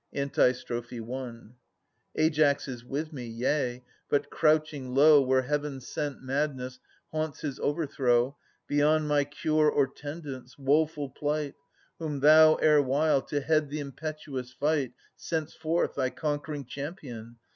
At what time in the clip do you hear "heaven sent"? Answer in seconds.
5.43-6.23